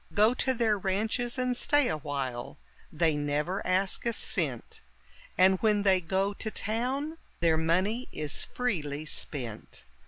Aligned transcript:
Go 0.15 0.33
to 0.33 0.55
their 0.55 0.79
ranches 0.79 1.37
and 1.37 1.55
stay 1.55 1.87
a 1.87 1.97
while, 1.97 2.57
they 2.91 3.15
never 3.15 3.61
ask 3.67 4.03
a 4.07 4.13
cent; 4.13 4.81
And 5.37 5.59
when 5.59 5.83
they 5.83 6.01
go 6.01 6.33
to 6.33 6.49
town, 6.49 7.19
their 7.39 7.55
money 7.55 8.09
is 8.11 8.43
freely 8.45 9.05
spent. 9.05 9.85